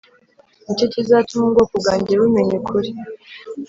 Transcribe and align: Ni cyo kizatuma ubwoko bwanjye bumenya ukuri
Ni 0.63 0.73
cyo 0.77 0.85
kizatuma 0.93 1.43
ubwoko 1.45 1.73
bwanjye 1.81 2.13
bumenya 2.21 2.53
ukuri 2.59 2.89